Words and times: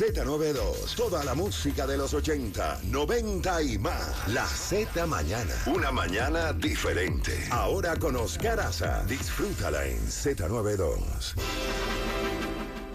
Z92, 0.00 0.96
toda 0.96 1.22
la 1.24 1.34
música 1.34 1.86
de 1.86 1.98
los 1.98 2.14
80, 2.14 2.84
90 2.84 3.62
y 3.62 3.76
más. 3.76 4.32
La 4.32 4.46
Z 4.46 5.06
Mañana. 5.06 5.54
Una 5.66 5.92
mañana 5.92 6.54
diferente. 6.54 7.32
Ahora 7.50 7.94
con 7.96 8.16
Oscar 8.16 8.60
Aza. 8.60 9.04
Disfrútala 9.04 9.86
en 9.86 9.98
Z92. 9.98 11.34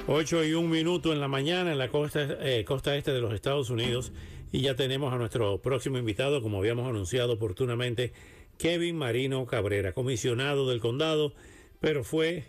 8 0.07 0.45
y 0.45 0.53
un 0.55 0.67
minuto 0.71 1.13
en 1.13 1.19
la 1.19 1.27
mañana 1.27 1.73
en 1.73 1.77
la 1.77 1.91
eh, 1.93 2.65
costa 2.65 2.95
este 2.95 3.13
de 3.13 3.21
los 3.21 3.35
Estados 3.35 3.69
Unidos 3.69 4.11
y 4.51 4.61
ya 4.61 4.75
tenemos 4.75 5.13
a 5.13 5.17
nuestro 5.17 5.61
próximo 5.61 5.99
invitado, 5.99 6.41
como 6.41 6.57
habíamos 6.57 6.89
anunciado 6.89 7.33
oportunamente, 7.33 8.13
Kevin 8.57 8.97
Marino 8.97 9.45
Cabrera, 9.45 9.93
comisionado 9.93 10.67
del 10.67 10.79
condado, 10.79 11.35
pero 11.79 12.03
fue 12.03 12.45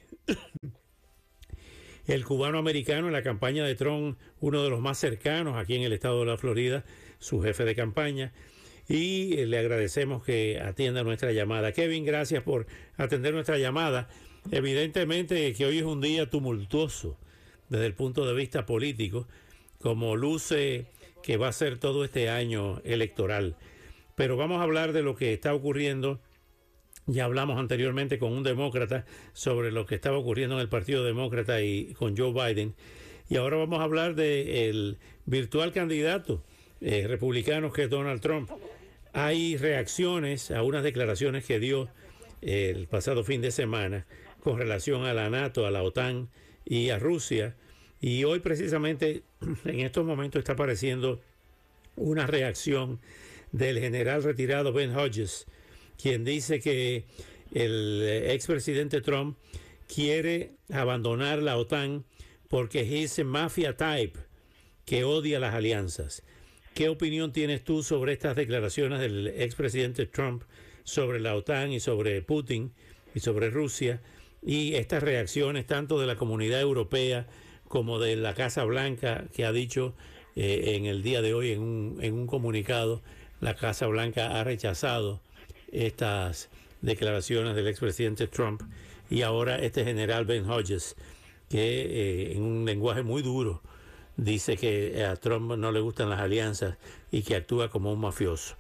el 2.06 2.24
cubano 2.24 2.58
americano 2.58 3.08
en 3.08 3.12
la 3.12 3.22
campaña 3.22 3.64
de 3.64 3.74
Trump, 3.74 4.18
uno 4.40 4.62
de 4.62 4.70
los 4.70 4.80
más 4.80 4.98
cercanos 4.98 5.56
aquí 5.56 5.74
en 5.74 5.82
el 5.82 5.92
estado 5.92 6.20
de 6.20 6.26
la 6.26 6.36
Florida, 6.36 6.84
su 7.18 7.42
jefe 7.42 7.64
de 7.64 7.74
campaña. 7.74 8.32
Y 8.88 9.44
le 9.46 9.58
agradecemos 9.58 10.22
que 10.22 10.60
atienda 10.60 11.02
nuestra 11.02 11.32
llamada. 11.32 11.72
Kevin, 11.72 12.04
gracias 12.04 12.42
por 12.44 12.66
atender 12.96 13.34
nuestra 13.34 13.58
llamada. 13.58 14.08
Evidentemente 14.52 15.52
que 15.54 15.66
hoy 15.66 15.78
es 15.78 15.84
un 15.84 16.00
día 16.00 16.30
tumultuoso 16.30 17.18
desde 17.68 17.86
el 17.86 17.94
punto 17.94 18.24
de 18.24 18.34
vista 18.34 18.64
político, 18.64 19.26
como 19.80 20.14
luce 20.14 20.86
que 21.24 21.36
va 21.36 21.48
a 21.48 21.52
ser 21.52 21.78
todo 21.78 22.04
este 22.04 22.30
año 22.30 22.80
electoral. 22.84 23.56
Pero 24.14 24.36
vamos 24.36 24.60
a 24.60 24.62
hablar 24.62 24.92
de 24.92 25.02
lo 25.02 25.16
que 25.16 25.32
está 25.32 25.52
ocurriendo 25.52 26.20
ya 27.06 27.24
hablamos 27.24 27.58
anteriormente 27.58 28.18
con 28.18 28.32
un 28.32 28.42
demócrata 28.42 29.04
sobre 29.32 29.70
lo 29.70 29.86
que 29.86 29.94
estaba 29.94 30.18
ocurriendo 30.18 30.56
en 30.56 30.62
el 30.62 30.68
Partido 30.68 31.04
Demócrata 31.04 31.60
y 31.62 31.94
con 31.94 32.16
Joe 32.16 32.32
Biden. 32.32 32.74
Y 33.28 33.36
ahora 33.36 33.56
vamos 33.56 33.80
a 33.80 33.84
hablar 33.84 34.14
del 34.14 34.98
virtual 35.24 35.72
candidato 35.72 36.42
eh, 36.80 37.06
republicano 37.08 37.72
que 37.72 37.84
es 37.84 37.90
Donald 37.90 38.20
Trump. 38.20 38.50
Hay 39.12 39.56
reacciones 39.56 40.50
a 40.50 40.62
unas 40.62 40.82
declaraciones 40.82 41.44
que 41.44 41.58
dio 41.58 41.88
eh, 42.42 42.72
el 42.74 42.86
pasado 42.86 43.24
fin 43.24 43.40
de 43.40 43.50
semana 43.50 44.06
con 44.40 44.58
relación 44.58 45.04
a 45.04 45.14
la 45.14 45.30
NATO, 45.30 45.66
a 45.66 45.70
la 45.70 45.82
OTAN 45.82 46.28
y 46.64 46.90
a 46.90 46.98
Rusia. 46.98 47.56
Y 48.00 48.24
hoy 48.24 48.40
precisamente 48.40 49.22
en 49.64 49.80
estos 49.80 50.04
momentos 50.04 50.40
está 50.40 50.52
apareciendo 50.52 51.20
una 51.96 52.26
reacción 52.26 53.00
del 53.52 53.78
general 53.78 54.22
retirado 54.22 54.72
Ben 54.72 54.94
Hodges, 54.94 55.46
quien 56.00 56.24
dice 56.24 56.60
que 56.60 57.04
el 57.52 58.02
expresidente 58.30 59.00
Trump 59.00 59.38
quiere 59.92 60.52
abandonar 60.70 61.42
la 61.42 61.56
OTAN 61.56 62.04
porque 62.48 63.02
es 63.02 63.24
mafia 63.24 63.76
type 63.76 64.18
que 64.84 65.04
odia 65.04 65.40
las 65.40 65.54
alianzas. 65.54 66.22
¿Qué 66.74 66.88
opinión 66.88 67.32
tienes 67.32 67.64
tú 67.64 67.82
sobre 67.82 68.12
estas 68.12 68.36
declaraciones 68.36 69.00
del 69.00 69.28
expresidente 69.28 70.06
Trump 70.06 70.42
sobre 70.84 71.20
la 71.20 71.34
OTAN 71.34 71.72
y 71.72 71.80
sobre 71.80 72.20
Putin 72.22 72.72
y 73.14 73.20
sobre 73.20 73.50
Rusia 73.50 74.02
y 74.42 74.74
estas 74.74 75.02
reacciones 75.02 75.66
tanto 75.66 75.98
de 75.98 76.06
la 76.06 76.16
comunidad 76.16 76.60
europea 76.60 77.26
como 77.66 77.98
de 77.98 78.16
la 78.16 78.34
Casa 78.34 78.64
Blanca 78.64 79.24
que 79.34 79.44
ha 79.44 79.52
dicho 79.52 79.94
eh, 80.36 80.76
en 80.76 80.86
el 80.86 81.02
día 81.02 81.22
de 81.22 81.34
hoy 81.34 81.52
en 81.52 81.60
un, 81.60 81.98
en 82.02 82.14
un 82.14 82.26
comunicado, 82.26 83.02
la 83.40 83.56
Casa 83.56 83.86
Blanca 83.86 84.38
ha 84.38 84.44
rechazado 84.44 85.20
estas 85.84 86.48
declaraciones 86.82 87.54
del 87.54 87.68
expresidente 87.68 88.26
Trump 88.26 88.62
y 89.10 89.22
ahora 89.22 89.58
este 89.58 89.84
general 89.84 90.24
Ben 90.24 90.48
Hodges, 90.48 90.96
que 91.48 91.82
eh, 91.82 92.32
en 92.32 92.42
un 92.42 92.64
lenguaje 92.64 93.02
muy 93.02 93.22
duro 93.22 93.62
dice 94.16 94.56
que 94.56 95.04
a 95.04 95.16
Trump 95.16 95.52
no 95.56 95.72
le 95.72 95.80
gustan 95.80 96.10
las 96.10 96.20
alianzas 96.20 96.78
y 97.10 97.22
que 97.22 97.36
actúa 97.36 97.68
como 97.68 97.92
un 97.92 98.00
mafioso. 98.00 98.56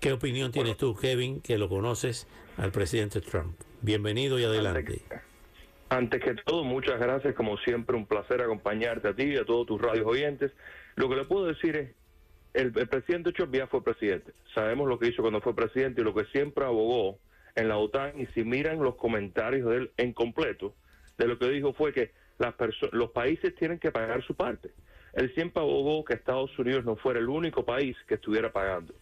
¿Qué 0.00 0.12
opinión 0.12 0.50
tienes 0.50 0.76
tú, 0.76 0.96
Kevin, 0.96 1.40
que 1.40 1.58
lo 1.58 1.68
conoces 1.68 2.26
al 2.56 2.72
presidente 2.72 3.20
Trump? 3.20 3.56
Bienvenido 3.82 4.38
y 4.38 4.44
adelante. 4.44 5.02
Antes 5.90 6.24
que, 6.24 6.34
todo, 6.44 6.64
muchas 6.64 6.98
gracias. 6.98 7.34
Como 7.34 7.56
siempre, 7.58 7.96
un 7.96 8.06
placer 8.06 8.40
acompañarte 8.40 9.08
a 9.08 9.14
ti 9.14 9.24
y 9.24 9.36
a 9.36 9.44
todos 9.44 9.66
tus 9.66 9.80
radios 9.80 10.06
oyentes. 10.06 10.50
Lo 10.96 11.08
que 11.08 11.16
le 11.16 11.24
puedo 11.24 11.46
decir 11.46 11.76
es, 11.76 11.90
el, 12.54 12.72
presidente 12.72 13.32
ya 13.52 13.66
fue 13.66 13.82
presidente. 13.82 14.32
Sabemos 14.54 14.88
lo 14.88 14.98
que 14.98 15.08
hizo 15.08 15.22
cuando 15.22 15.40
fue 15.40 15.54
presidente 15.54 16.00
y 16.00 16.04
lo 16.04 16.14
que 16.14 16.24
siempre 16.26 16.64
abogó 16.64 17.18
en 17.54 17.68
la 17.68 17.78
OTAN. 17.78 18.20
Y 18.20 18.26
si 18.26 18.44
miran 18.44 18.82
los 18.82 18.96
comentarios 18.96 19.68
de 19.70 19.76
él 19.76 19.90
en 19.96 20.12
completo, 20.12 20.74
de 21.18 21.28
lo 21.28 21.38
que 21.38 21.48
dijo 21.48 21.72
fue 21.72 21.92
que 21.92 22.10
las 22.38 22.54
los 22.92 23.10
países 23.10 23.54
tienen 23.54 23.78
que 23.78 23.90
pagar 23.90 24.22
su 24.22 24.34
parte. 24.34 24.70
Él 25.14 25.32
siempre 25.34 25.62
abogó 25.62 26.04
que 26.04 26.14
Estados 26.14 26.58
Unidos 26.58 26.84
no 26.84 26.96
fuera 26.96 27.20
el 27.20 27.28
único 27.28 27.64
país 27.64 27.96
que 28.06 28.14
estuviera 28.14 28.50
pagando, 28.50 28.94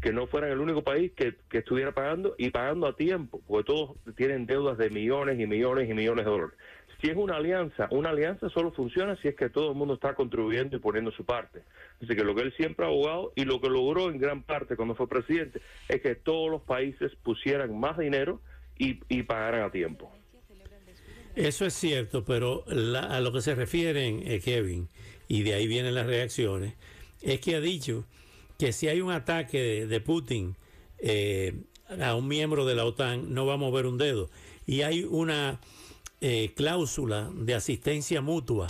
que 0.00 0.12
no 0.12 0.26
fuera 0.26 0.48
el 0.48 0.58
único 0.58 0.82
país 0.82 1.12
que 1.12 1.36
estuviera 1.52 1.92
pagando 1.92 2.34
y 2.38 2.50
pagando 2.50 2.86
a 2.86 2.96
tiempo, 2.96 3.42
porque 3.46 3.66
todos 3.66 3.96
tienen 4.16 4.46
deudas 4.46 4.78
de 4.78 4.88
millones 4.88 5.38
y 5.38 5.46
millones 5.46 5.88
y 5.88 5.94
millones 5.94 6.24
de 6.24 6.30
dólares. 6.30 6.56
Si 7.00 7.08
es 7.08 7.16
una 7.16 7.36
alianza, 7.36 7.88
una 7.92 8.10
alianza 8.10 8.48
solo 8.50 8.72
funciona 8.72 9.16
si 9.22 9.28
es 9.28 9.36
que 9.36 9.50
todo 9.50 9.70
el 9.70 9.76
mundo 9.76 9.94
está 9.94 10.14
contribuyendo 10.14 10.76
y 10.76 10.80
poniendo 10.80 11.12
su 11.12 11.24
parte. 11.24 11.62
Así 12.02 12.16
que 12.16 12.24
lo 12.24 12.34
que 12.34 12.42
él 12.42 12.52
siempre 12.56 12.84
ha 12.84 12.88
abogado 12.88 13.32
y 13.36 13.44
lo 13.44 13.60
que 13.60 13.68
logró 13.68 14.10
en 14.10 14.18
gran 14.18 14.42
parte 14.42 14.74
cuando 14.74 14.96
fue 14.96 15.08
presidente 15.08 15.60
es 15.88 16.00
que 16.00 16.16
todos 16.16 16.50
los 16.50 16.62
países 16.62 17.12
pusieran 17.22 17.78
más 17.78 17.98
dinero 17.98 18.40
y, 18.76 19.00
y 19.08 19.22
pagaran 19.22 19.62
a 19.62 19.70
tiempo. 19.70 20.12
Eso 21.38 21.66
es 21.66 21.74
cierto, 21.74 22.24
pero 22.24 22.64
a 22.66 23.20
lo 23.20 23.32
que 23.32 23.42
se 23.42 23.54
refieren, 23.54 24.22
eh, 24.26 24.40
Kevin, 24.40 24.88
y 25.28 25.44
de 25.44 25.54
ahí 25.54 25.68
vienen 25.68 25.94
las 25.94 26.06
reacciones, 26.06 26.74
es 27.22 27.40
que 27.40 27.54
ha 27.54 27.60
dicho 27.60 28.04
que 28.58 28.72
si 28.72 28.88
hay 28.88 29.00
un 29.00 29.12
ataque 29.12 29.86
de, 29.86 30.00
Putin 30.00 30.56
eh, 30.98 31.54
a 32.00 32.16
un 32.16 32.26
miembro 32.26 32.66
de 32.66 32.74
la 32.74 32.84
OTAN, 32.84 33.32
no 33.32 33.46
va 33.46 33.54
a 33.54 33.56
mover 33.56 33.86
un 33.86 33.98
dedo. 33.98 34.30
Y 34.66 34.82
hay 34.82 35.04
una 35.04 35.60
eh, 36.20 36.52
cláusula 36.56 37.30
de 37.34 37.54
asistencia 37.54 38.20
mutua, 38.20 38.68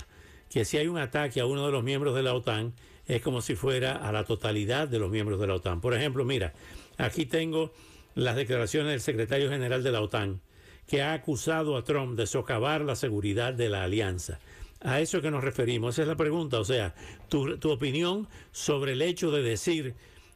que 0.49 0.65
si 0.65 0.77
hay 0.77 0.87
un 0.87 0.97
ataque 0.97 1.39
a 1.39 1.45
uno 1.45 1.65
de 1.65 1.71
los 1.71 1.83
miembros 1.83 2.15
de 2.15 2.23
la 2.23 2.33
OTAN, 2.33 2.73
es 3.05 3.21
como 3.21 3.41
si 3.41 3.55
fuera 3.55 3.93
a 3.95 4.11
la 4.11 4.23
totalidad 4.23 4.87
de 4.87 4.99
los 4.99 5.09
miembros 5.09 5.39
de 5.39 5.47
la 5.47 5.55
OTAN. 5.55 5.81
Por 5.81 5.95
ejemplo, 5.95 6.25
mira, 6.25 6.53
aquí 6.97 7.25
tengo 7.25 7.73
las 8.15 8.35
declaraciones 8.35 8.91
del 8.91 9.01
secretario 9.01 9.49
general 9.49 9.83
de 9.83 9.91
la 9.91 10.01
OTAN, 10.01 10.41
que 10.87 11.01
ha 11.01 11.13
acusado 11.13 11.75
a 11.75 11.83
Trump 11.83 12.17
de 12.17 12.27
socavar 12.27 12.81
la 12.81 12.95
seguridad 12.95 13.53
de 13.53 13.69
la 13.69 13.83
alianza. 13.83 14.39
A 14.81 15.01
eso 15.01 15.21
que 15.21 15.31
nos 15.31 15.43
referimos, 15.43 15.95
esa 15.95 16.03
es 16.03 16.07
la 16.07 16.15
pregunta. 16.15 16.59
O 16.59 16.65
sea, 16.65 16.95
tu, 17.29 17.57
tu 17.57 17.71
opinión 17.71 18.27
sobre 18.51 18.93
el 18.93 19.01
hecho 19.01 19.31
de 19.31 19.43
decir 19.43 19.95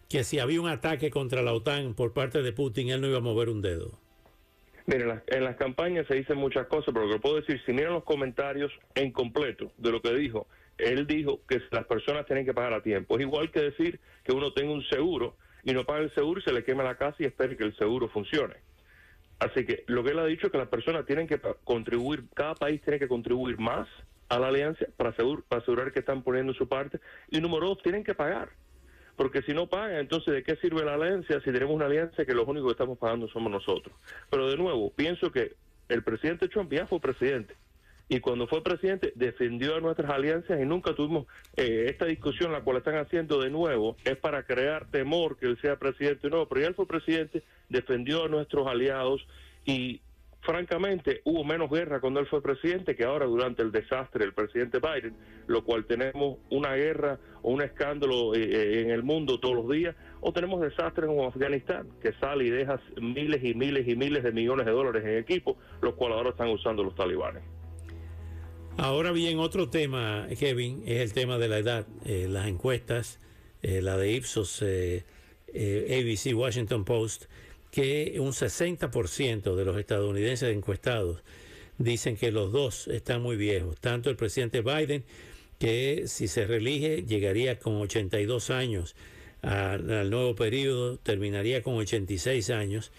que 0.09 0.23
si 0.23 0.39
había 0.39 0.61
un 0.61 0.67
ataque 0.67 1.09
contra 1.09 1.41
la 1.41 1.53
OTAN 1.53 1.93
por 1.93 2.13
parte 2.13 2.41
de 2.41 2.53
Putin, 2.53 2.89
él 2.89 3.01
no 3.01 3.07
iba 3.07 3.17
a 3.17 3.21
mover 3.21 3.49
un 3.49 3.61
dedo. 3.61 4.02
Miren, 4.85 5.21
en 5.27 5.43
las, 5.45 5.55
campañas 5.55 6.05
se 6.07 6.15
dicen 6.15 6.37
muchas 6.37 6.67
cosas, 6.67 6.93
pero 6.93 7.07
lo 7.07 7.13
que 7.13 7.19
puedo 7.21 7.35
decir, 7.37 7.61
si 7.65 7.71
miran 7.71 7.93
los 7.93 8.03
comentarios 8.03 8.71
en 8.95 9.11
completo 9.11 9.71
de 9.77 9.91
lo 9.91 10.01
que 10.01 10.13
dijo, 10.13 10.47
él 10.77 11.07
dijo 11.07 11.39
que 11.47 11.61
las 11.71 11.85
personas 11.85 12.25
tienen 12.25 12.45
que 12.45 12.53
pagar 12.53 12.73
a 12.73 12.83
tiempo. 12.83 13.15
Es 13.15 13.21
igual 13.21 13.49
que 13.51 13.61
decir 13.61 13.99
que 14.23 14.33
uno 14.33 14.51
tenga 14.51 14.73
un 14.73 14.83
seguro 14.83 15.37
y 15.63 15.71
no 15.71 15.85
paga 15.85 16.01
el 16.01 16.13
seguro 16.13 16.41
y 16.41 16.43
se 16.43 16.51
le 16.51 16.65
quema 16.65 16.83
la 16.83 16.97
casa 16.97 17.15
y 17.19 17.25
espere 17.25 17.55
que 17.55 17.63
el 17.63 17.75
seguro 17.77 18.09
funcione. 18.09 18.55
Así 19.39 19.65
que 19.65 19.83
lo 19.87 20.03
que 20.03 20.11
él 20.11 20.19
ha 20.19 20.25
dicho 20.25 20.47
es 20.47 20.51
que 20.51 20.57
las 20.57 20.67
personas 20.67 21.05
tienen 21.05 21.27
que 21.27 21.39
contribuir, 21.63 22.25
cada 22.33 22.55
país 22.55 22.81
tiene 22.81 22.99
que 22.99 23.07
contribuir 23.07 23.57
más 23.59 23.87
a 24.27 24.39
la 24.39 24.47
alianza 24.47 24.85
para, 24.97 25.11
para 25.11 25.61
asegurar 25.61 25.93
que 25.93 25.99
están 25.99 26.23
poniendo 26.23 26.53
su 26.53 26.67
parte. 26.67 26.99
Y 27.29 27.39
número 27.39 27.67
dos, 27.67 27.83
tienen 27.83 28.03
que 28.03 28.15
pagar 28.15 28.49
porque 29.15 29.41
si 29.43 29.53
no 29.53 29.67
pagan, 29.67 29.97
entonces 29.97 30.33
¿de 30.33 30.43
qué 30.43 30.55
sirve 30.57 30.83
la 30.83 30.95
alianza 30.95 31.39
si 31.41 31.51
tenemos 31.51 31.75
una 31.75 31.85
alianza 31.85 32.25
que 32.25 32.33
los 32.33 32.47
únicos 32.47 32.69
que 32.69 32.73
estamos 32.73 32.97
pagando 32.97 33.27
somos 33.27 33.51
nosotros? 33.51 33.95
Pero 34.29 34.49
de 34.49 34.57
nuevo, 34.57 34.91
pienso 34.91 35.31
que 35.31 35.53
el 35.89 36.03
presidente 36.03 36.47
Trump 36.47 36.71
ya 36.71 36.87
fue 36.87 36.99
presidente. 36.99 37.55
Y 38.09 38.19
cuando 38.19 38.47
fue 38.47 38.61
presidente 38.61 39.13
defendió 39.15 39.75
a 39.75 39.79
nuestras 39.79 40.11
alianzas 40.11 40.59
y 40.61 40.65
nunca 40.65 40.93
tuvimos 40.93 41.25
eh, 41.55 41.85
esta 41.89 42.05
discusión 42.05 42.51
la 42.51 42.61
cual 42.61 42.77
están 42.77 42.97
haciendo 42.97 43.41
de 43.41 43.49
nuevo 43.49 43.95
es 44.03 44.17
para 44.17 44.43
crear 44.43 44.89
temor 44.91 45.37
que 45.37 45.45
él 45.45 45.57
sea 45.61 45.77
presidente 45.77 46.29
no. 46.29 46.47
Pero 46.47 46.61
ya 46.61 46.67
él 46.67 46.75
fue 46.75 46.85
presidente 46.85 47.43
defendió 47.69 48.25
a 48.25 48.27
nuestros 48.27 48.67
aliados 48.67 49.25
y 49.65 50.01
francamente, 50.43 51.21
hubo 51.23 51.43
menos 51.43 51.69
guerra 51.69 51.99
cuando 51.99 52.19
él 52.19 52.27
fue 52.27 52.41
presidente 52.41 52.95
que 52.95 53.03
ahora 53.03 53.25
durante 53.25 53.61
el 53.61 53.71
desastre 53.71 54.25
del 54.25 54.33
presidente 54.33 54.79
Biden, 54.79 55.15
lo 55.47 55.63
cual 55.63 55.85
tenemos 55.85 56.37
una 56.49 56.75
guerra 56.75 57.19
o 57.41 57.51
un 57.51 57.61
escándalo 57.61 58.35
eh, 58.35 58.41
eh, 58.43 58.81
en 58.81 58.91
el 58.91 59.03
mundo 59.03 59.39
todos 59.39 59.55
los 59.55 59.69
días, 59.69 59.95
o 60.21 60.31
tenemos 60.33 60.61
desastres 60.61 61.07
como 61.07 61.27
Afganistán, 61.27 61.87
que 62.01 62.13
sale 62.13 62.45
y 62.45 62.49
deja 62.49 62.79
miles 63.01 63.43
y 63.43 63.53
miles 63.53 63.87
y 63.87 63.95
miles 63.95 64.23
de 64.23 64.31
millones 64.31 64.65
de 64.65 64.71
dólares 64.71 65.03
en 65.05 65.17
equipo, 65.17 65.57
los 65.81 65.95
cuales 65.95 66.17
ahora 66.17 66.29
están 66.31 66.49
usando 66.49 66.83
los 66.83 66.95
talibanes. 66.95 67.43
Ahora 68.77 69.11
bien, 69.11 69.39
otro 69.39 69.69
tema, 69.69 70.27
Kevin, 70.39 70.81
es 70.85 70.99
el 71.01 71.13
tema 71.13 71.37
de 71.37 71.47
la 71.47 71.59
edad. 71.59 71.87
Eh, 72.05 72.27
las 72.29 72.47
encuestas, 72.47 73.19
la 73.61 73.97
de 73.97 74.11
Ipsos, 74.11 74.61
ABC, 74.61 76.35
Washington 76.35 76.83
Post, 76.83 77.25
que 77.73 78.17
un 78.19 78.33
60% 78.33 79.55
de 79.55 79.65
los 79.65 79.79
estadounidenses 79.79 80.55
encuestados 80.55 81.23
dicen 81.79 82.15
que 82.17 82.31
los 82.31 82.51
dos 82.51 82.87
están 82.87 83.23
muy 83.23 83.35
viejos, 83.35 83.79
tanto 83.79 84.11
el 84.11 84.15
presidente 84.15 84.61
Biden, 84.61 85.03
que 85.57 86.03
si 86.05 86.27
se 86.27 86.45
reelige 86.45 87.01
llegaría 87.01 87.57
con 87.57 87.77
82 87.77 88.51
años 88.51 88.95
al 89.41 90.11
nuevo 90.11 90.35
periodo, 90.35 90.99
terminaría 90.99 91.63
con 91.63 91.73
86 91.73 92.51
años, 92.51 92.91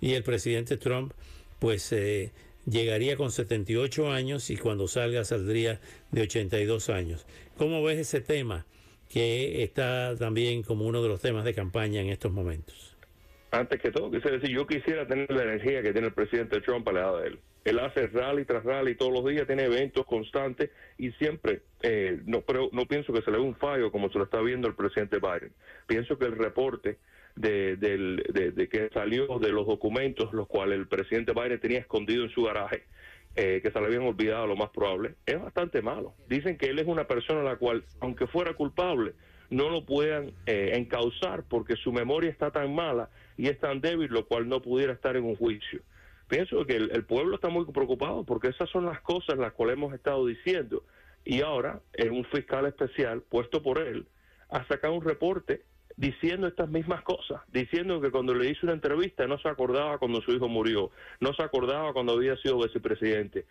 y 0.00 0.14
el 0.14 0.22
presidente 0.22 0.78
Trump, 0.78 1.12
pues 1.58 1.92
eh, 1.92 2.32
llegaría 2.64 3.18
con 3.18 3.30
78 3.30 4.10
años 4.10 4.48
y 4.48 4.56
cuando 4.56 4.88
salga 4.88 5.26
saldría 5.26 5.78
de 6.10 6.22
82 6.22 6.88
años. 6.88 7.26
¿Cómo 7.58 7.82
ves 7.82 7.98
ese 7.98 8.22
tema 8.22 8.64
que 9.10 9.62
está 9.62 10.16
también 10.18 10.62
como 10.62 10.86
uno 10.86 11.02
de 11.02 11.10
los 11.10 11.20
temas 11.20 11.44
de 11.44 11.52
campaña 11.52 12.00
en 12.00 12.08
estos 12.08 12.32
momentos? 12.32 12.91
Antes 13.54 13.82
que 13.82 13.90
todo, 13.90 14.10
quisiera 14.10 14.38
decir, 14.38 14.56
yo 14.56 14.66
quisiera 14.66 15.06
tener 15.06 15.30
la 15.30 15.42
energía 15.42 15.82
que 15.82 15.92
tiene 15.92 16.06
el 16.06 16.14
presidente 16.14 16.62
Trump 16.62 16.88
al 16.88 16.94
lado 16.94 17.18
de 17.18 17.28
él. 17.28 17.38
Él 17.66 17.78
hace 17.80 18.06
rally 18.06 18.46
tras 18.46 18.64
rally 18.64 18.94
todos 18.94 19.12
los 19.12 19.26
días, 19.26 19.46
tiene 19.46 19.64
eventos 19.64 20.06
constantes 20.06 20.70
y 20.96 21.10
siempre, 21.12 21.60
eh, 21.82 22.18
no, 22.24 22.40
pero 22.40 22.70
no 22.72 22.86
pienso 22.86 23.12
que 23.12 23.20
se 23.20 23.30
le 23.30 23.36
dé 23.36 23.42
un 23.42 23.54
fallo 23.54 23.92
como 23.92 24.10
se 24.10 24.16
lo 24.16 24.24
está 24.24 24.40
viendo 24.40 24.68
el 24.68 24.74
presidente 24.74 25.18
Biden. 25.18 25.52
Pienso 25.86 26.18
que 26.18 26.24
el 26.24 26.32
reporte 26.32 26.96
de, 27.36 27.76
de, 27.76 28.68
que 28.70 28.88
salió 28.94 29.38
de 29.38 29.52
los 29.52 29.66
documentos, 29.66 30.32
los 30.32 30.48
cuales 30.48 30.78
el 30.78 30.88
presidente 30.88 31.34
Biden 31.34 31.60
tenía 31.60 31.80
escondido 31.80 32.24
en 32.24 32.30
su 32.30 32.44
garaje, 32.44 32.84
eh, 33.36 33.60
que 33.62 33.70
se 33.70 33.78
le 33.80 33.84
habían 33.84 34.04
olvidado 34.04 34.46
lo 34.46 34.56
más 34.56 34.70
probable, 34.70 35.16
es 35.26 35.38
bastante 35.38 35.82
malo. 35.82 36.14
Dicen 36.26 36.56
que 36.56 36.70
él 36.70 36.78
es 36.78 36.86
una 36.86 37.06
persona 37.06 37.40
a 37.42 37.44
la 37.44 37.56
cual, 37.56 37.84
aunque 38.00 38.26
fuera 38.26 38.54
culpable, 38.54 39.12
no 39.50 39.68
lo 39.68 39.84
puedan 39.84 40.32
eh, 40.46 40.72
encauzar 40.74 41.44
porque 41.46 41.76
su 41.76 41.92
memoria 41.92 42.30
está 42.30 42.50
tan 42.50 42.74
mala 42.74 43.10
y 43.36 43.48
es 43.48 43.58
tan 43.58 43.80
débil, 43.80 44.10
lo 44.10 44.26
cual 44.26 44.48
no 44.48 44.60
pudiera 44.60 44.92
estar 44.92 45.16
en 45.16 45.24
un 45.24 45.36
juicio. 45.36 45.80
Pienso 46.28 46.64
que 46.64 46.76
el, 46.76 47.04
pueblo 47.04 47.34
está 47.34 47.48
muy 47.48 47.64
preocupado 47.66 48.24
porque 48.24 48.48
esas 48.48 48.70
son 48.70 48.86
las 48.86 49.00
cosas 49.02 49.36
las 49.38 49.52
cuales 49.52 49.76
hemos 49.76 49.92
estado 49.92 50.26
diciendo. 50.26 50.82
Y 51.24 51.42
ahora, 51.42 51.80
en 51.92 52.12
un 52.12 52.24
fiscal 52.24 52.66
especial 52.66 53.22
puesto 53.28 53.62
por 53.62 53.78
él, 53.78 54.06
ha 54.48 54.66
sacado 54.66 54.94
un 54.94 55.04
reporte 55.04 55.62
diciendo 55.96 56.46
estas 56.46 56.70
mismas 56.70 57.02
cosas, 57.02 57.42
diciendo 57.52 58.00
que 58.00 58.10
cuando 58.10 58.34
le 58.34 58.48
hizo 58.48 58.60
una 58.62 58.72
entrevista 58.72 59.26
no 59.26 59.38
se 59.38 59.48
acordaba 59.48 59.98
cuando 59.98 60.22
su 60.22 60.32
hijo 60.32 60.48
murió, 60.48 60.90
no 61.20 61.34
se 61.34 61.42
acordaba 61.42 61.92
cuando 61.92 62.14
había 62.14 62.36
sido 62.38 62.58
vicepresidente. 62.58 63.44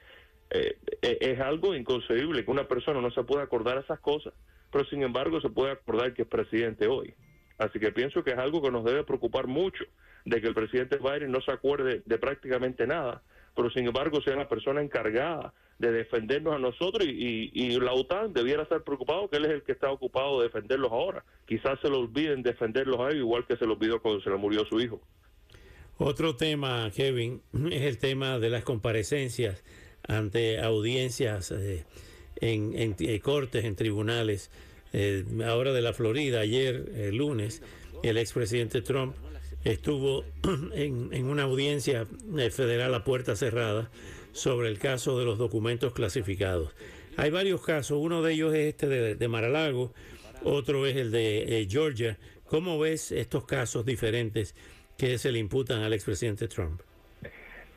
Eh, 0.50 0.78
eh, 1.02 1.18
es 1.22 1.40
algo 1.40 1.76
inconcebible 1.76 2.44
que 2.44 2.52
una 2.52 2.68
persona 2.68 3.00
no 3.00 3.12
se 3.12 3.24
pueda 3.24 3.44
acordar 3.44 3.78
esas 3.78 4.00
cosas, 4.00 4.34
pero 4.72 4.86
sin 4.86 5.04
embargo 5.04 5.40
se 5.40 5.50
puede 5.50 5.72
acordar 5.72 6.14
que 6.14 6.24
es 6.24 6.28
presidente 6.28 6.88
hoy. 6.88 7.14
Así 7.62 7.80
que 7.80 7.92
pienso 7.92 8.24
que 8.24 8.32
es 8.32 8.40
algo 8.40 8.60
que 8.60 8.72
nos 8.72 8.84
debe 8.84 9.04
preocupar 9.04 9.46
mucho, 9.46 9.84
de 10.26 10.42
que 10.42 10.48
el 10.48 10.56
presidente 10.56 10.98
Biden 10.98 11.32
no 11.32 11.42
se 11.42 11.52
acuerde 11.52 12.02
de 12.04 12.18
prácticamente 12.18 12.88
nada, 12.88 13.22
pero 13.56 13.70
sin 13.70 13.86
embargo 13.86 14.20
sea 14.22 14.36
la 14.36 14.50
persona 14.50 14.82
encargada 14.82 15.54
de 15.78 15.92
defendernos 15.92 16.56
a 16.56 16.58
nosotros 16.58 17.08
y, 17.08 17.80
la 17.80 17.94
OTAN 17.94 18.34
debiera 18.34 18.64
estar 18.64 18.84
preocupado 18.84 19.30
que 19.30 19.38
él 19.38 19.46
es 19.46 19.52
el 19.52 19.62
que 19.62 19.74
está 19.74 19.92
ocupado 19.92 20.40
de 20.40 20.48
defenderlos 20.48 20.92
ahora. 20.92 21.24
Quizás 21.46 21.80
se 21.82 21.90
lo 21.90 22.00
olviden 22.00 22.42
defenderlos 22.42 23.00
a 23.00 23.10
él 23.10 23.18
igual 23.18 23.46
que 23.46 23.56
se 23.58 23.66
lo 23.68 23.74
olvidó 23.74 24.02
cuando 24.02 24.22
se 24.22 24.32
le 24.32 24.38
murió 24.38 24.66
su 24.66 24.80
hijo. 24.80 25.00
Otro 26.00 26.36
tema, 26.36 26.90
Kevin, 26.96 27.44
es 27.72 27.84
el 27.84 28.00
tema 28.00 28.40
de 28.40 28.50
las 28.50 28.64
comparecencias 28.64 29.64
ante 30.08 30.60
audiencias 30.60 31.52
eh, 31.52 31.86
en, 32.38 32.96
eh, 33.00 33.20
cortes, 33.20 33.66
en 33.66 33.76
tribunales. 33.76 34.50
Eh, 34.94 35.24
ahora 35.46 35.74
de 35.74 35.82
la 35.82 35.94
Florida, 35.94 36.42
ayer, 36.42 37.12
lunes, 37.14 37.62
el 38.04 38.18
expresidente 38.18 38.82
Trump 38.82 39.16
estuvo 39.64 40.26
en, 40.74 41.26
una 41.26 41.44
audiencia 41.44 42.08
federal 42.52 42.94
a 42.96 43.04
puerta 43.04 43.36
cerrada 43.36 43.90
sobre 44.34 44.70
el 44.70 44.80
caso 44.80 45.18
de 45.20 45.26
los 45.26 45.38
documentos 45.38 45.94
clasificados. 45.94 46.74
Hay 47.18 47.30
varios 47.30 47.62
casos, 47.64 47.98
uno 48.02 48.22
de 48.22 48.34
ellos 48.34 48.54
es 48.54 48.70
este 48.70 48.88
de, 48.88 49.16
de 49.16 49.28
Maralago, 49.28 49.94
otro 50.44 50.86
es 50.88 50.96
el 50.96 51.12
de 51.12 51.68
Georgia. 51.70 52.18
¿Cómo 52.46 52.80
ves 52.80 53.12
estos 53.12 53.46
casos 53.46 53.86
diferentes 53.86 54.56
que 54.98 55.18
se 55.18 55.32
le 55.32 55.40
imputan 55.40 55.84
al 55.84 55.94
expresidente 55.94 56.48
Trump? 56.48 56.82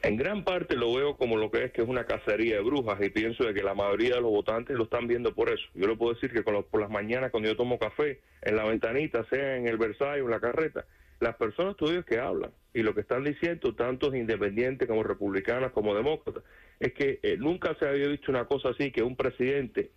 En 0.04 0.18
gran 0.18 0.44
parte 0.44 0.76
lo 0.76 0.92
veo 0.92 1.16
como 1.16 1.38
lo 1.38 1.50
que 1.50 1.64
es 1.64 1.72
que 1.72 1.80
es 1.80 1.88
una 1.88 2.04
cacería 2.04 2.56
de 2.56 2.62
brujas 2.62 3.00
y 3.00 3.08
pienso 3.08 3.44
de 3.44 3.54
que 3.54 3.62
la 3.62 3.72
mayoría 3.72 4.16
de 4.16 4.20
los 4.20 4.30
votantes 4.30 4.76
lo 4.76 4.84
están 4.84 5.06
viendo 5.06 5.34
por 5.34 5.48
eso. 5.48 5.64
Yo 5.72 5.86
le 5.86 5.96
puedo 5.96 6.12
decir 6.12 6.30
que 6.30 6.42
por 6.42 6.78
las 6.78 6.90
mañanas 6.90 7.30
cuando 7.30 7.48
yo 7.48 7.56
tomo 7.56 7.78
café 7.78 8.20
en 8.42 8.54
la 8.54 8.64
ventanita, 8.64 9.24
sea 9.30 9.56
en 9.56 9.66
el 9.66 9.78
Versailles 9.78 10.22
o 10.22 10.26
en 10.26 10.30
la 10.32 10.40
carreta, 10.40 10.84
las 11.20 11.36
personas 11.36 11.74
todavía 11.78 12.02
que 12.02 12.18
hablan 12.18 12.50
y 12.74 12.82
lo 12.82 12.94
que 12.94 13.00
están 13.00 13.24
diciendo, 13.24 13.74
tantos 13.74 14.14
independientes 14.14 14.86
como 14.86 15.02
republicanas 15.02 15.72
como 15.72 15.94
demócratas, 15.94 16.42
es 16.80 16.92
que 16.92 17.18
eh, 17.22 17.38
nunca 17.38 17.74
se 17.80 17.88
había 17.88 18.08
visto 18.08 18.30
una 18.30 18.44
cosa 18.44 18.68
así, 18.68 18.90
que 18.90 19.02
un 19.02 19.16
presidente 19.16 19.90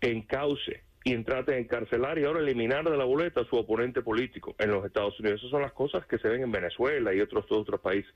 encauce 0.00 0.82
y 1.04 1.16
trate 1.24 1.52
de 1.52 1.60
encarcelar 1.60 2.18
y 2.18 2.24
ahora 2.24 2.40
eliminar 2.40 2.88
de 2.88 2.96
la 2.96 3.04
boleta 3.04 3.40
a 3.40 3.44
su 3.44 3.56
oponente 3.56 4.02
político 4.02 4.54
en 4.58 4.70
los 4.70 4.84
Estados 4.84 5.18
Unidos. 5.20 5.40
Esas 5.40 5.50
son 5.50 5.62
las 5.62 5.72
cosas 5.72 6.06
que 6.06 6.18
se 6.18 6.28
ven 6.28 6.42
en 6.42 6.52
Venezuela 6.52 7.12
y 7.14 7.20
otros, 7.20 7.44
otros 7.50 7.80
países. 7.80 8.12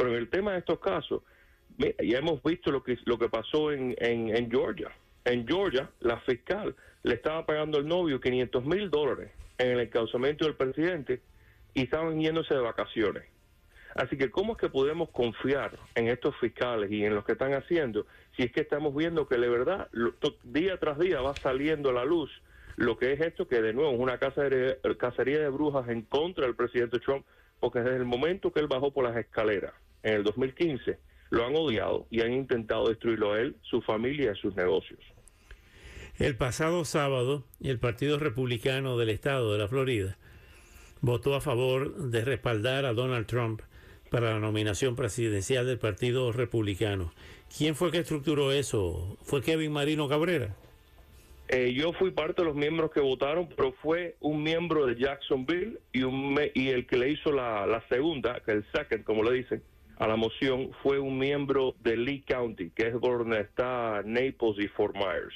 Pero 0.00 0.12
en 0.12 0.18
el 0.18 0.30
tema 0.30 0.52
de 0.52 0.60
estos 0.60 0.80
casos, 0.80 1.20
ya 1.76 2.18
hemos 2.18 2.42
visto 2.42 2.70
lo 2.70 2.82
que, 2.82 2.96
lo 3.04 3.18
que 3.18 3.28
pasó 3.28 3.70
en, 3.70 3.94
en, 3.98 4.50
Georgia. 4.50 4.90
En 5.26 5.46
Georgia, 5.46 5.90
la 6.00 6.18
fiscal 6.20 6.74
le 7.02 7.16
estaba 7.16 7.44
pagando 7.44 7.76
al 7.76 7.86
novio 7.86 8.18
500 8.18 8.64
mil 8.64 8.88
dólares 8.88 9.30
en 9.58 9.72
el 9.72 9.80
encauzamiento 9.80 10.46
del 10.46 10.54
presidente 10.54 11.20
y 11.74 11.82
estaban 11.82 12.18
yéndose 12.18 12.54
de 12.54 12.60
vacaciones. 12.60 13.24
Así 13.94 14.16
que, 14.16 14.30
¿cómo 14.30 14.52
es 14.52 14.58
que 14.58 14.70
podemos 14.70 15.10
confiar 15.10 15.78
en 15.94 16.08
estos 16.08 16.34
fiscales 16.36 16.90
y 16.90 17.04
en 17.04 17.14
los 17.14 17.26
que 17.26 17.32
están 17.32 17.52
haciendo 17.52 18.06
si 18.38 18.44
es 18.44 18.52
que 18.52 18.62
estamos 18.62 18.96
viendo 18.96 19.28
que 19.28 19.36
de 19.36 19.50
verdad, 19.50 19.90
día 20.44 20.78
tras 20.78 20.98
día 20.98 21.20
va 21.20 21.36
saliendo 21.36 21.90
a 21.90 21.92
la 21.92 22.06
luz 22.06 22.30
lo 22.76 22.96
que 22.96 23.12
es 23.12 23.20
esto, 23.20 23.46
que 23.46 23.60
de 23.60 23.74
nuevo 23.74 23.92
es 23.92 24.00
una 24.00 24.16
cacería 24.16 25.40
de 25.40 25.48
brujas 25.50 25.90
en 25.90 26.00
contra 26.00 26.46
del 26.46 26.56
presidente 26.56 27.00
Trump, 27.00 27.26
porque 27.58 27.80
desde 27.80 27.96
el 27.96 28.06
momento 28.06 28.50
que 28.50 28.60
él 28.60 28.66
bajó 28.66 28.94
por 28.94 29.04
las 29.04 29.18
escaleras 29.18 29.74
en 30.02 30.14
el 30.14 30.24
2015, 30.24 30.98
lo 31.30 31.46
han 31.46 31.54
odiado 31.54 32.06
y 32.10 32.20
han 32.20 32.32
intentado 32.32 32.88
destruirlo 32.88 33.32
a 33.32 33.40
él, 33.40 33.56
su 33.62 33.80
familia 33.82 34.32
y 34.32 34.40
sus 34.40 34.54
negocios. 34.56 35.00
El 36.18 36.36
pasado 36.36 36.84
sábado, 36.84 37.44
el 37.62 37.78
Partido 37.78 38.18
Republicano 38.18 38.98
del 38.98 39.08
Estado 39.08 39.52
de 39.52 39.58
la 39.58 39.68
Florida 39.68 40.18
votó 41.00 41.34
a 41.34 41.40
favor 41.40 41.96
de 41.96 42.24
respaldar 42.24 42.84
a 42.84 42.92
Donald 42.92 43.26
Trump 43.26 43.62
para 44.10 44.32
la 44.32 44.40
nominación 44.40 44.96
presidencial 44.96 45.66
del 45.66 45.78
Partido 45.78 46.32
Republicano. 46.32 47.12
¿Quién 47.56 47.74
fue 47.74 47.90
que 47.90 47.98
estructuró 47.98 48.52
eso? 48.52 49.16
¿Fue 49.22 49.40
Kevin 49.40 49.72
Marino 49.72 50.08
Cabrera? 50.08 50.54
Eh, 51.48 51.72
yo 51.72 51.92
fui 51.92 52.10
parte 52.10 52.42
de 52.42 52.46
los 52.46 52.54
miembros 52.54 52.92
que 52.92 53.00
votaron, 53.00 53.48
pero 53.56 53.72
fue 53.82 54.16
un 54.20 54.42
miembro 54.42 54.86
de 54.86 54.96
Jacksonville 54.96 55.80
y, 55.92 56.02
un 56.02 56.38
y 56.54 56.68
el 56.68 56.86
que 56.86 56.96
le 56.96 57.10
hizo 57.10 57.32
la, 57.32 57.66
la 57.66 57.82
segunda, 57.88 58.40
que 58.44 58.52
el 58.52 58.64
second, 58.72 59.02
como 59.04 59.24
le 59.24 59.32
dicen, 59.32 59.62
a 60.00 60.08
la 60.08 60.16
moción 60.16 60.70
fue 60.82 60.98
un 60.98 61.18
miembro 61.18 61.76
de 61.80 61.94
Lee 61.94 62.22
County, 62.26 62.70
que 62.70 62.88
es 62.88 62.98
donde 62.98 63.40
está 63.40 64.00
Naples 64.02 64.56
y 64.58 64.66
Fort 64.68 64.96
Myers. 64.96 65.34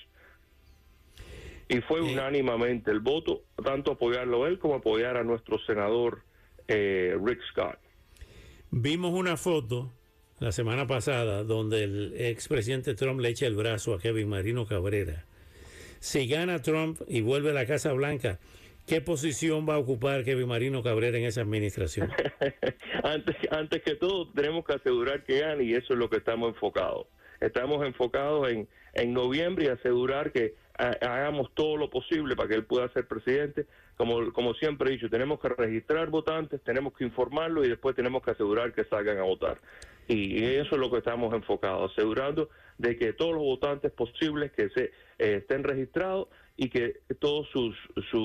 Y 1.69 1.83
fue 1.83 2.01
unánimamente 2.01 2.91
el 2.91 3.01
voto, 3.01 3.43
tanto 3.63 3.93
apoyarlo 3.93 4.47
él 4.47 4.59
como 4.59 4.77
apoyar 4.77 5.19
a 5.19 5.23
nuestro 5.23 5.59
senador 5.67 6.23
eh, 6.67 7.15
Rick 7.23 7.41
Scott. 7.51 7.79
Vimos 8.71 9.13
una 9.13 9.37
foto 9.37 9.93
la 10.41 10.51
semana 10.51 10.87
pasada 10.87 11.45
donde 11.45 11.85
el 11.85 12.15
expresidente 12.19 12.95
Trump 12.95 13.21
le 13.21 13.29
echa 13.29 13.47
el 13.47 13.57
brazo 13.57 13.93
a 13.93 14.01
Kevin 14.01 14.31
Marino 14.31 14.65
Cabrera. 14.65 15.27
Si 16.01 16.27
gana 16.27 16.63
Trump 16.63 17.03
y 17.07 17.21
vuelve 17.21 17.51
a 17.51 17.55
la 17.55 17.67
Casa 17.67 17.93
Blanca, 17.93 18.39
¿Qué 18.87 19.01
posición 19.01 19.67
va 19.67 19.77
a 19.77 19.79
ocupar 19.79 20.25
Kevin 20.25 20.49
Marino 20.49 20.83
Cabrera 20.83 21.17
en 21.17 21.25
esa 21.25 21.41
administración? 21.41 22.11
antes, 23.03 23.37
antes 23.51 23.83
que 23.83 23.95
todo, 23.95 24.31
tenemos 24.33 24.65
que 24.67 24.75
asegurar 24.75 25.25
que 25.25 25.41
gane 25.41 25.65
y 25.65 25.73
eso 25.73 25.95
es 25.95 25.99
lo 25.99 26.11
que 26.11 26.19
estamos 26.19 26.51
enfocados. 26.51 27.07
Estamos 27.41 27.85
enfocados 27.87 28.51
en, 28.51 28.69
en 28.93 29.15
noviembre 29.15 29.65
y 29.65 29.69
asegurar 29.69 30.33
que 30.33 30.55
hagamos 30.77 31.51
todo 31.55 31.77
lo 31.77 31.89
posible 31.89 32.37
para 32.37 32.49
que 32.49 32.57
él 32.57 32.65
pueda 32.65 32.93
ser 32.93 33.07
presidente. 33.07 33.67
Como, 33.97 34.33
como 34.33 34.53
siempre 34.55 34.91
he 34.91 34.93
dicho, 34.93 35.09
tenemos 35.09 35.41
que 35.41 35.49
registrar 35.49 36.11
votantes, 36.11 36.61
tenemos 36.63 36.93
que 36.93 37.05
informarlo 37.05 37.65
y 37.65 37.69
después 37.69 37.97
tenemos 37.97 38.23
que 38.23 38.33
asegurar 38.33 38.75
que 38.75 38.85
salgan 38.85 39.19
a 39.19 39.23
votar. 39.23 39.61
Y 40.09 40.45
eso 40.45 40.75
es 40.75 40.81
lo 40.81 40.91
que 40.91 40.99
estamos 40.99 41.33
enfocados, 41.33 41.93
asegurando 41.93 42.51
de 42.77 42.99
que 42.99 43.15
todos 43.15 43.33
los 43.33 43.43
votantes 43.43 43.93
posibles 43.93 44.53
que 44.53 44.69
se 44.71 44.85
eh, 45.19 45.37
estén 45.37 45.65
registrados 45.65 46.29
y 46.57 46.69
que 46.69 47.01
todos 47.19 47.49
sus, 47.51 47.77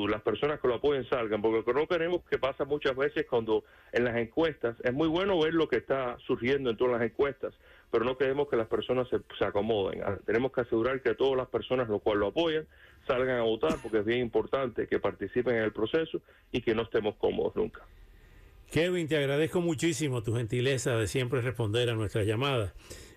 las 0.10 0.22
personas 0.22 0.60
que 0.60 0.68
lo 0.68 0.76
apoyen 0.76 1.08
salgan, 1.10 1.42
porque 1.42 1.58
lo 1.58 1.66
que 1.66 1.74
no 1.74 1.88
queremos 1.88 2.22
que 2.30 2.38
pasa 2.38 2.64
muchas 2.64 2.96
veces 2.96 3.26
cuando 3.28 3.64
en 3.92 4.04
las 4.04 4.18
encuestas, 4.18 4.76
es 4.84 4.94
muy 4.94 5.08
bueno 5.08 5.40
ver 5.40 5.54
lo 5.54 5.68
que 5.68 5.78
está 5.78 6.18
surgiendo 6.28 6.70
en 6.70 6.78
todas 6.78 7.00
las 7.00 7.10
encuestas, 7.10 7.54
pero 7.92 8.06
no 8.06 8.18
queremos 8.18 8.48
que 8.48 8.56
las 8.56 8.68
personas 8.68 9.08
se, 9.10 9.46
acomoden. 9.46 10.04
Ah, 10.04 10.20
tenemos 10.26 10.52
que 10.52 10.62
asegurar 10.62 11.02
que 11.02 11.16
todas 11.16 11.38
las 11.38 11.48
personas 11.48 11.90
lo 11.90 12.00
cual 12.00 12.20
lo 12.20 12.28
apoyan 12.28 12.68
salgan 13.08 13.40
a 13.40 13.44
votar, 13.44 13.78
porque 13.82 14.00
es 14.00 14.06
bien 14.06 14.20
importante 14.20 14.86
que 14.86 15.00
participen 15.00 15.56
en 15.56 15.64
el 15.64 15.72
proceso 15.72 16.22
y 16.52 16.62
que 16.62 16.76
no 16.76 16.84
estemos 16.84 17.16
cómodos 17.16 17.56
nunca. 17.56 17.82
Kevin, 18.72 19.08
te 19.08 19.18
agradezco 19.18 19.62
muchísimo 19.62 20.22
tu 20.22 20.36
gentileza 20.36 20.96
de 20.96 21.08
siempre 21.08 21.42
responder 21.42 21.90
a 21.90 21.96
nuestras 21.96 22.28
llamadas. 22.28 22.74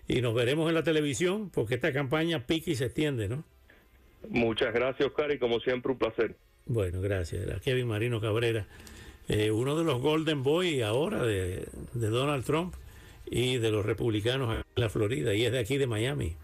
Y 0.07 0.21
nos 0.21 0.33
veremos 0.33 0.67
en 0.67 0.73
la 0.73 0.83
televisión 0.83 1.51
porque 1.51 1.75
esta 1.75 1.93
campaña 1.93 2.47
pica 2.47 2.71
y 2.71 2.75
se 2.75 2.85
extiende, 2.85 3.29
¿no? 3.29 3.45
Muchas 4.29 4.73
gracias, 4.73 5.07
Oscar, 5.07 5.31
y 5.31 5.39
como 5.39 5.59
siempre, 5.59 5.91
un 5.91 5.97
placer. 5.97 6.35
Bueno, 6.65 7.01
gracias. 7.01 7.61
Kevin 7.61 7.87
Marino 7.87 8.21
Cabrera, 8.21 8.65
eh, 9.27 9.51
uno 9.51 9.75
de 9.75 9.83
los 9.83 10.01
Golden 10.01 10.43
Boy 10.43 10.81
ahora 10.81 11.23
de, 11.23 11.67
de, 11.93 12.07
Donald 12.07 12.45
Trump 12.45 12.73
y 13.25 13.57
de 13.57 13.71
los 13.71 13.85
republicanos 13.85 14.55
en 14.55 14.63
la 14.75 14.89
Florida, 14.89 15.33
y 15.33 15.45
es 15.45 15.51
de 15.51 15.59
aquí 15.59 15.77
de 15.77 15.87
Miami. 15.87 16.35